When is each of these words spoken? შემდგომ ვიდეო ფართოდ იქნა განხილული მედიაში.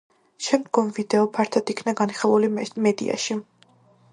შემდგომ 0.45 0.87
ვიდეო 0.95 1.27
ფართოდ 1.35 1.71
იქნა 1.75 1.93
განხილული 2.01 2.51
მედიაში. 2.87 3.39